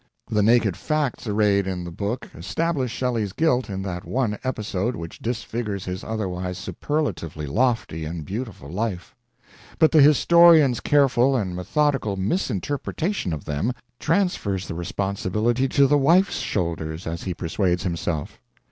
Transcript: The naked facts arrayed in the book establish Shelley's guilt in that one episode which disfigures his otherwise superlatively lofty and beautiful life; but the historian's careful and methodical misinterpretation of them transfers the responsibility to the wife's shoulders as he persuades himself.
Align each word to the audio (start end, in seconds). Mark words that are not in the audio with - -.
The 0.31 0.41
naked 0.41 0.75
facts 0.75 1.27
arrayed 1.27 1.67
in 1.67 1.83
the 1.83 1.91
book 1.91 2.27
establish 2.33 2.89
Shelley's 2.91 3.33
guilt 3.33 3.69
in 3.69 3.83
that 3.83 4.03
one 4.03 4.39
episode 4.43 4.95
which 4.95 5.19
disfigures 5.19 5.85
his 5.85 6.03
otherwise 6.03 6.57
superlatively 6.57 7.45
lofty 7.45 8.03
and 8.03 8.25
beautiful 8.25 8.67
life; 8.67 9.13
but 9.77 9.91
the 9.91 10.01
historian's 10.01 10.79
careful 10.79 11.35
and 11.35 11.55
methodical 11.55 12.15
misinterpretation 12.17 13.31
of 13.31 13.45
them 13.45 13.73
transfers 13.99 14.67
the 14.67 14.73
responsibility 14.73 15.67
to 15.67 15.85
the 15.85 15.99
wife's 15.99 16.39
shoulders 16.39 17.05
as 17.05 17.21
he 17.21 17.35
persuades 17.35 17.83
himself. 17.83 18.41